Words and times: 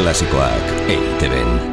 Klasikoak 0.00 0.64
EITB-en. 0.88 1.69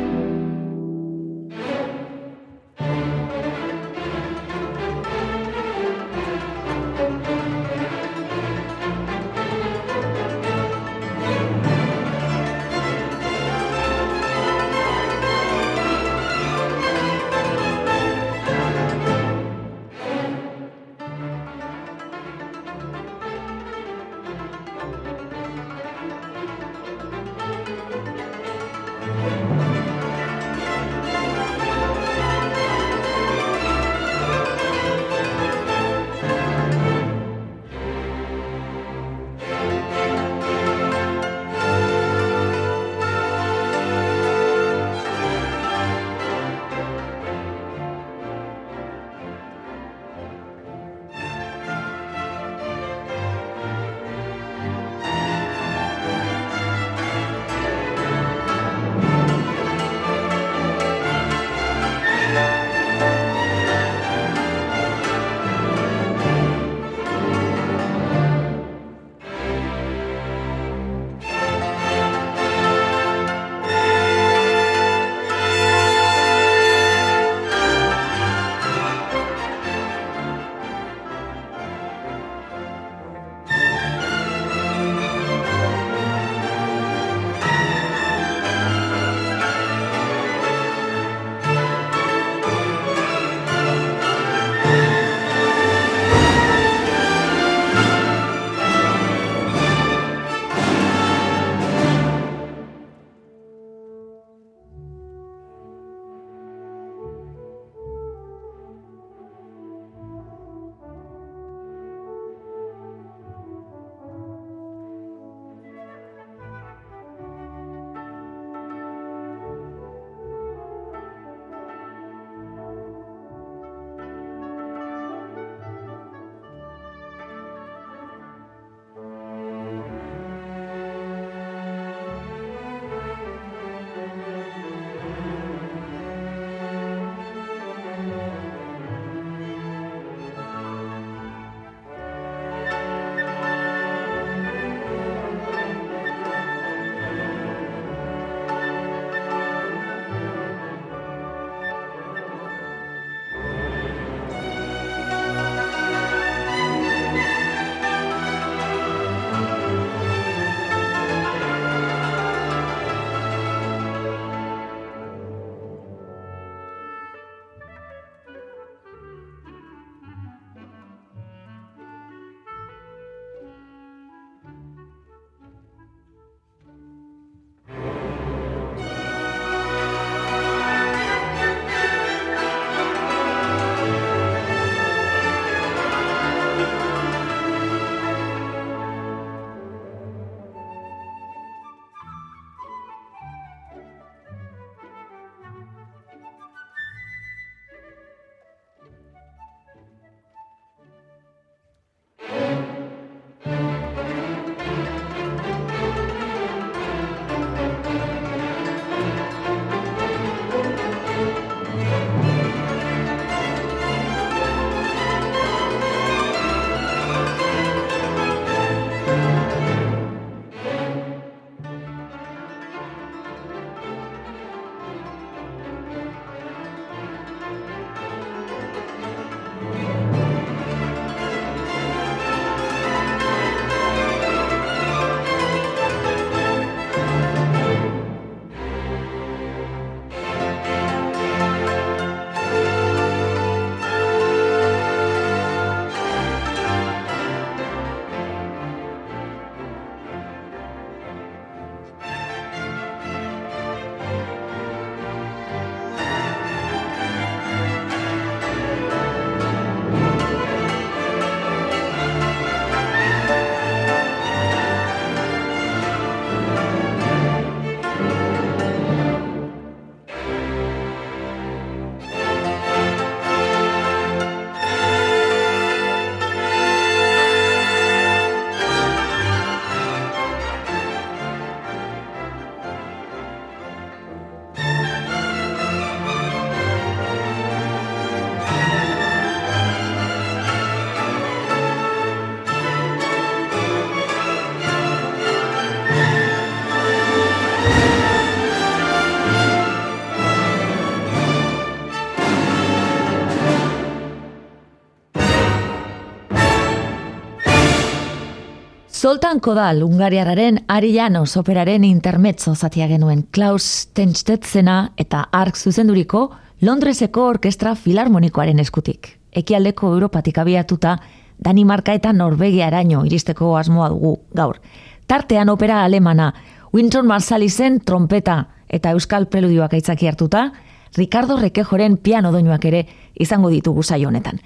Zoltan 309.07 309.39
Kodal, 309.39 309.83
Ungariararen 309.83 310.65
Arianos 310.67 311.37
operaren 311.39 311.85
intermetzo 311.87 312.51
zatia 312.55 312.89
genuen 312.91 313.21
Klaus 313.31 313.87
Tenstetzena 313.95 314.91
eta 314.99 315.21
Ark 315.31 315.55
zuzenduriko 315.55 316.25
Londreseko 316.59 317.23
Orkestra 317.29 317.71
Filarmonikoaren 317.79 318.59
eskutik. 318.59 319.13
Ekialdeko 319.31 319.93
Europatik 319.93 320.41
abiatuta, 320.43 320.97
Danimarka 321.39 321.95
eta 321.95 322.11
Norvegia 322.11 322.67
araño 322.67 323.05
iristeko 323.07 323.55
asmoa 323.55 323.87
dugu 323.95 324.17
gaur. 324.35 324.59
Tartean 325.07 325.55
opera 325.55 325.85
alemana, 325.85 326.33
Winton 326.73 327.07
Marsalisen 327.07 327.79
trompeta 327.79 328.41
eta 328.67 328.91
Euskal 328.91 329.29
Preludioak 329.31 329.79
aitzaki 329.79 330.11
hartuta, 330.11 330.49
Ricardo 330.97 331.39
Rekejoren 331.39 331.95
piano 331.95 332.35
doinuak 332.35 332.65
ere 332.65 332.87
izango 333.15 333.55
ditugu 333.55 333.87
saio 333.87 334.11
honetan. 334.11 334.43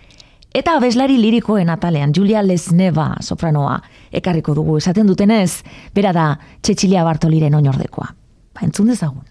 Eta 0.51 0.73
abeslari 0.75 1.15
lirikoen 1.15 1.69
atalean, 1.71 2.11
Julia 2.15 2.41
Lesneva 2.43 3.13
sopranoa, 3.23 3.77
ekarriko 4.11 4.55
dugu 4.57 4.75
esaten 4.81 5.07
dutenez, 5.07 5.63
bera 5.95 6.11
da 6.11 6.25
Txetxilia 6.59 7.05
Bartoliren 7.07 7.55
oinordekoa. 7.55 8.09
Ba, 8.51 8.65
entzun 8.67 8.91
dezagun. 8.91 9.30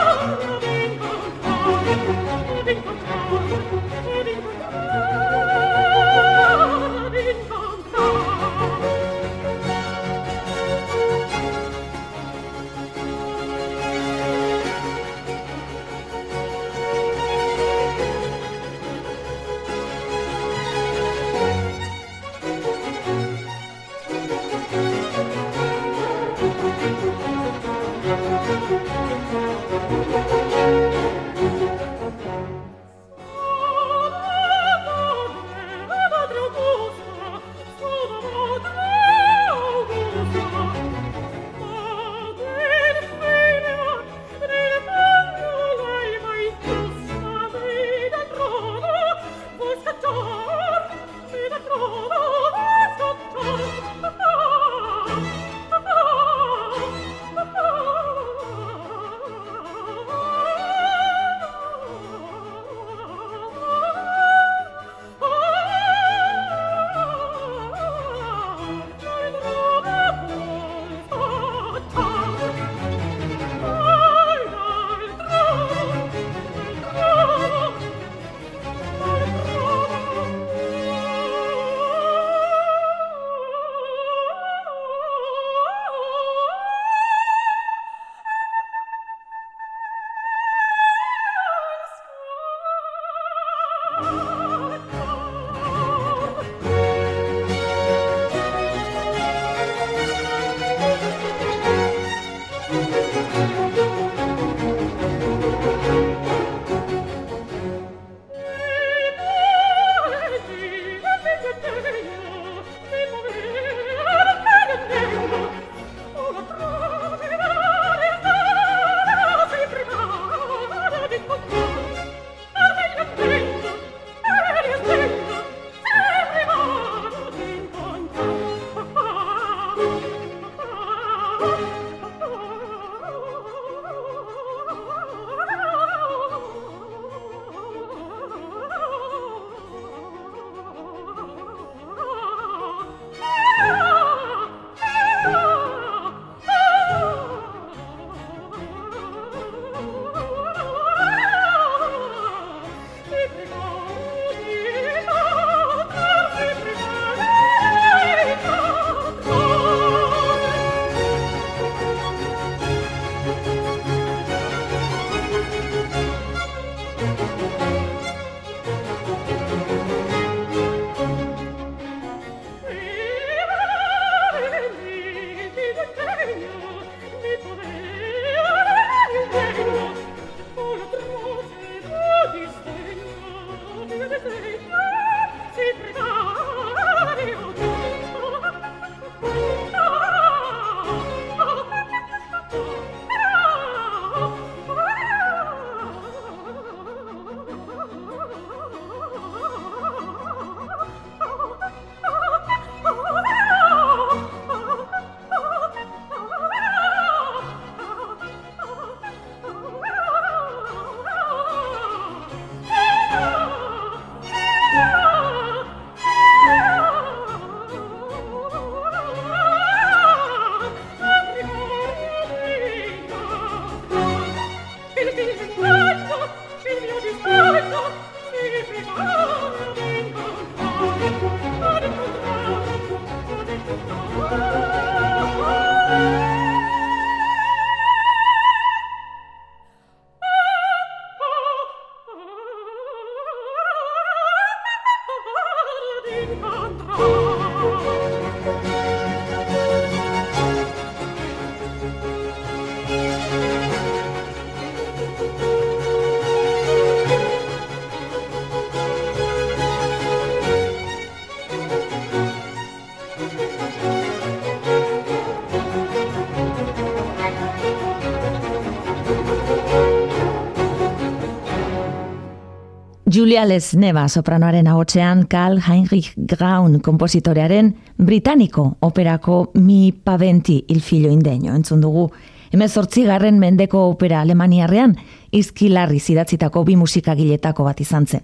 Julia 273.11 273.43
Lesneva 273.45 274.07
sopranoaren 274.07 274.67
ahotsean 274.71 275.25
Karl 275.27 275.59
Heinrich 275.59 276.13
Graun 276.15 276.79
kompositorearen 276.79 277.73
britaniko 277.97 278.77
operako 278.79 279.51
Mi 279.55 279.91
Paventi 279.91 280.63
il 280.67 280.81
figlio 280.81 281.11
indegno 281.11 281.53
entzun 281.53 281.81
dugu. 281.81 282.09
Hemezortzi 282.51 283.03
mendeko 283.33 283.79
opera 283.89 284.21
alemaniarrean 284.21 284.95
izkilarri 285.31 285.99
zidatzitako 285.99 286.63
bi 286.63 286.75
musikagiletako 286.75 287.63
bat 287.63 287.81
izan 287.81 288.05
zen. 288.05 288.21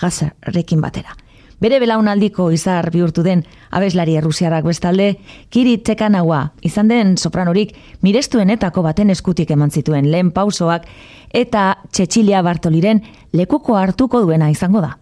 Jasarrekin 0.00 0.80
batera. 0.80 1.27
Bere 1.58 1.80
belaunaldiko 1.82 2.52
izar 2.54 2.86
bihurtu 2.94 3.24
den 3.26 3.42
abeslari 3.74 4.14
errusiarak 4.20 4.66
bestalde, 4.68 5.16
kiri 5.50 5.78
txekanaua 5.82 6.52
izan 6.62 6.90
den 6.90 7.16
sopranorik 7.18 7.74
mirestuenetako 8.06 8.84
baten 8.86 9.10
eskutik 9.10 9.50
eman 9.50 9.74
zituen 9.74 10.10
lehen 10.12 10.30
pausoak 10.30 10.86
eta 11.34 11.72
Txetxilia 11.90 12.44
Bartoliren 12.46 13.02
lekuko 13.32 13.76
hartuko 13.76 14.22
duena 14.22 14.52
izango 14.54 14.84
da. 14.86 14.94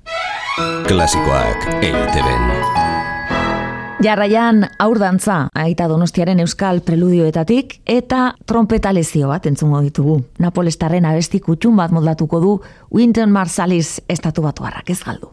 Klasikoak 0.88 1.68
eiteben. 1.84 2.48
Jarraian 4.04 4.62
aurdantza 4.80 5.46
aita 5.56 5.86
donostiaren 5.88 6.40
euskal 6.40 6.82
preludioetatik 6.84 7.80
eta 7.84 8.34
trompeta 8.48 8.92
lezio 8.92 9.28
bat 9.32 9.48
entzungo 9.48 9.80
ditugu. 9.84 10.20
Napolestarren 10.40 11.08
abesti 11.08 11.40
kutxun 11.40 11.76
bat 11.76 11.92
moldatuko 11.92 12.40
du 12.40 12.60
Winton 12.92 13.32
Marsalis 13.32 14.00
estatu 14.08 14.44
batuarrak 14.44 14.92
ez 14.92 15.02
galdu. 15.04 15.32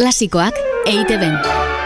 Klasikoak 0.00 0.56
EITB. 0.88 1.79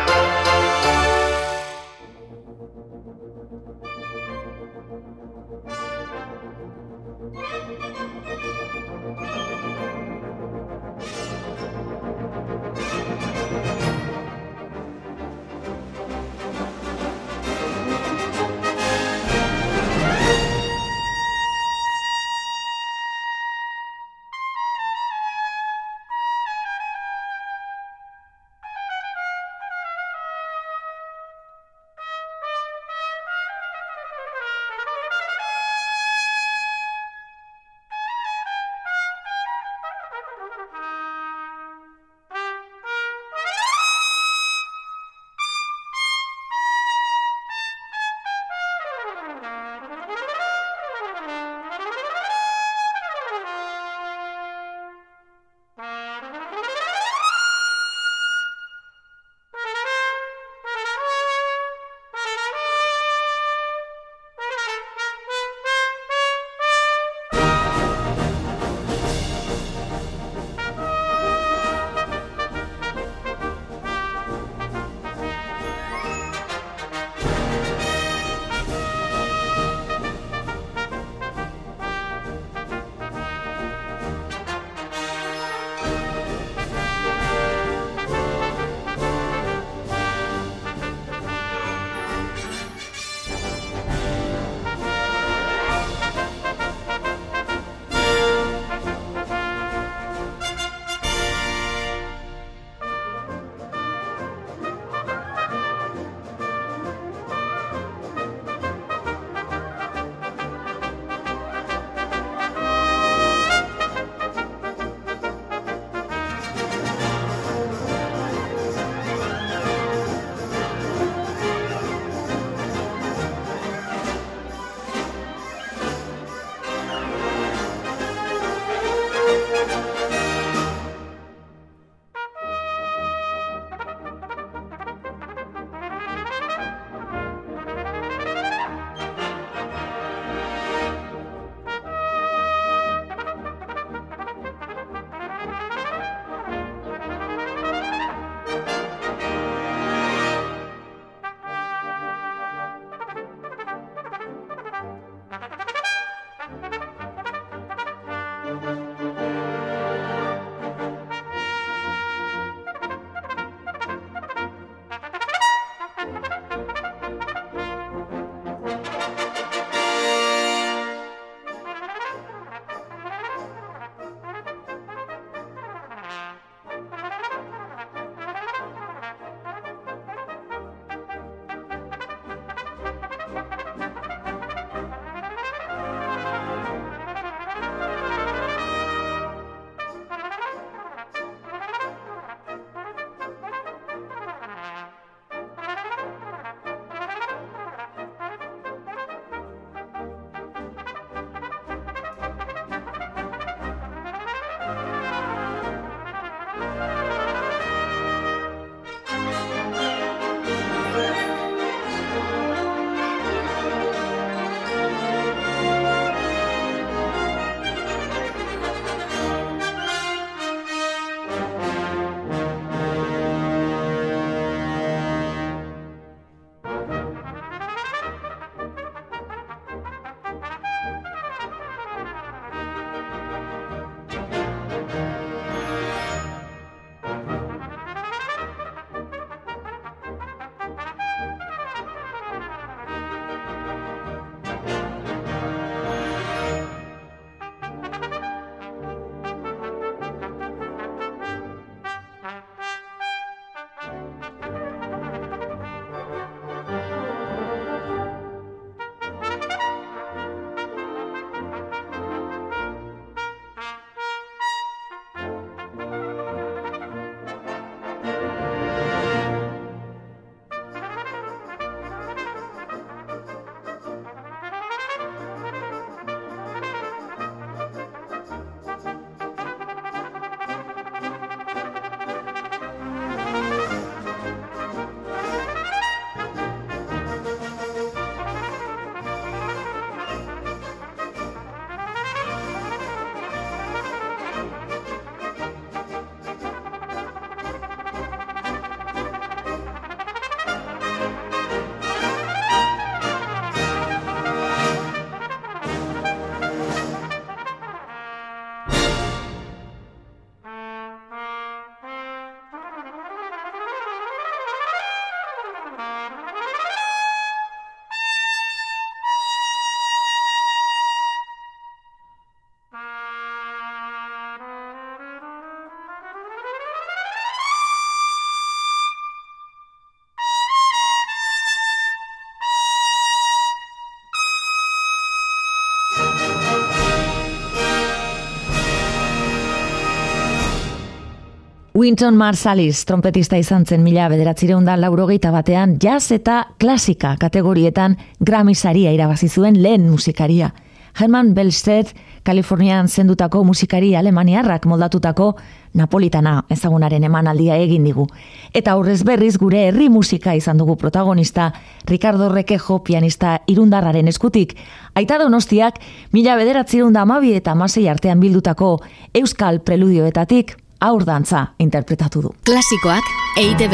Winton 341.84 342.16
Marsalis, 342.16 342.86
trompetista 342.88 343.36
izan 343.36 343.66
zen 343.68 343.82
mila 343.84 344.06
bederatzireun 344.08 344.64
da 344.64 344.72
laurogeita 344.80 345.28
batean, 345.34 345.74
jazz 345.82 346.14
eta 346.16 346.38
klasika 346.56 347.10
kategorietan 347.20 347.98
Grammy 348.24 348.54
saria 348.54 348.92
irabazi 348.96 349.28
zuen 349.28 349.58
lehen 349.62 349.84
musikaria. 349.90 350.48
Herman 350.96 351.34
Belstedt, 351.36 351.92
Kalifornian 352.24 352.88
zendutako 352.88 353.42
musikari 353.44 353.92
alemaniarrak 354.00 354.64
moldatutako 354.64 355.34
Napolitana 355.74 356.46
ezagunaren 356.48 357.04
emanaldia 357.04 357.60
egin 357.60 357.84
digu. 357.84 358.08
Eta 358.54 358.78
aurrez 358.78 359.02
berriz 359.04 359.36
gure 359.36 359.66
herri 359.66 359.90
musika 359.92 360.32
izan 360.32 360.56
dugu 360.56 360.78
protagonista, 360.80 361.52
Ricardo 361.84 362.30
Rekejo 362.32 362.80
pianista 362.84 363.42
irundarraren 363.46 364.08
eskutik. 364.08 364.56
Aita 364.94 365.20
donostiak, 365.20 365.82
mila 366.12 366.40
bederatzireun 366.40 366.96
da 366.96 367.04
amabi 367.04 367.36
eta 367.36 367.54
masei 367.54 367.90
artean 367.92 368.24
bildutako 368.24 368.78
Euskal 369.12 369.60
Preludioetatik 369.60 370.63
aurdantza 370.90 371.46
interpretatu 371.58 372.24
du. 372.26 372.34
Klasikoak 372.44 373.12
eite 373.40 373.68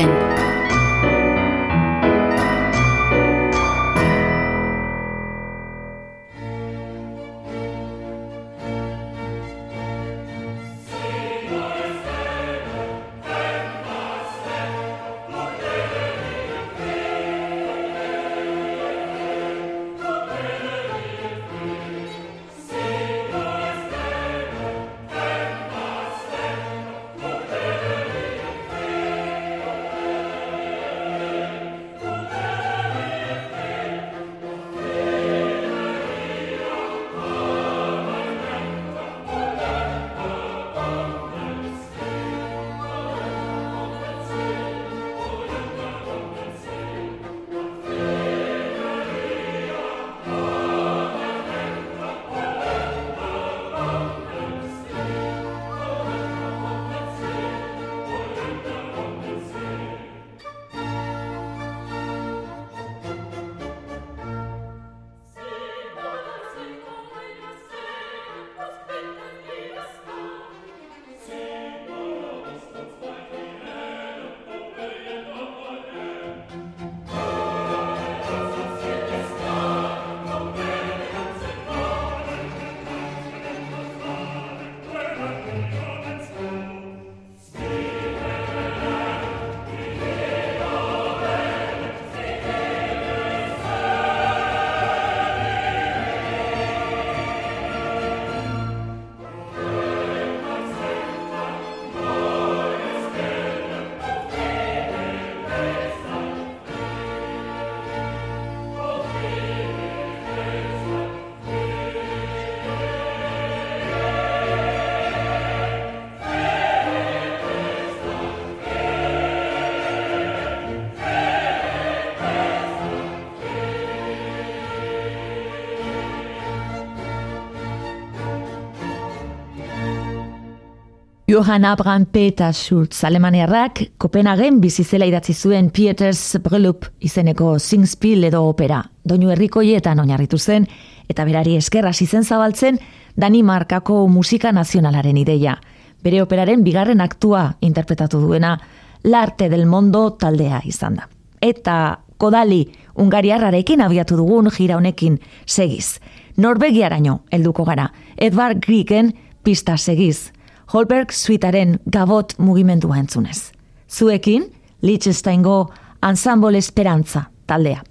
Johann 131.30 131.64
Abraham 131.64 132.06
Peter 132.06 132.52
Schultz 132.52 133.04
Alemaniarrak 133.04 133.92
Kopenhagen 133.98 134.56
bizizela 134.60 135.06
idatzi 135.06 135.30
zuen 135.34 135.68
Pieters 135.70 136.40
Brelup 136.42 136.88
izeneko 136.98 137.52
singspiel 137.60 138.24
edo 138.26 138.40
opera. 138.48 138.80
Doinu 139.06 139.30
herrikoietan 139.30 140.00
oinarritu 140.02 140.40
zen 140.42 140.66
eta 141.06 141.24
berari 141.28 141.54
eskerra 141.54 141.92
zen 141.92 142.24
zabaltzen 142.24 142.80
Danimarkako 143.14 144.08
musika 144.08 144.50
nazionalaren 144.50 145.16
ideia. 145.16 145.54
Bere 146.02 146.20
operaren 146.22 146.64
bigarren 146.64 147.00
aktua 147.00 147.54
interpretatu 147.60 148.18
duena 148.18 148.58
Larte 149.04 149.48
del 149.48 149.66
Mondo 149.66 150.10
taldea 150.10 150.62
izan 150.64 150.96
da. 150.96 151.08
Eta 151.40 152.00
Kodali 152.16 152.66
Ungariarrarekin 152.96 153.80
abiatu 153.82 154.16
dugun 154.16 154.50
gira 154.50 154.76
honekin 154.76 155.20
segiz. 155.46 156.00
Norvegiaraino 156.36 157.20
helduko 157.30 157.64
gara. 157.64 157.92
Edward 158.16 158.66
Griegen 158.66 159.14
pista 159.44 159.76
segiz. 159.76 160.32
Holberg 160.72 161.12
suitaren 161.12 161.80
gabot 161.90 162.34
mugimendua 162.38 162.98
entzunez. 162.98 163.50
Zuekin, 163.90 164.52
Liechtensteingo 164.82 165.72
Ensemble 166.02 166.58
Esperantza 166.58 167.30
taldea. 167.46 167.82